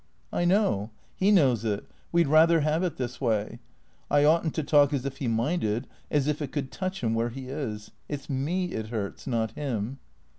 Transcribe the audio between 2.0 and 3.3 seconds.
We 'd rather have it this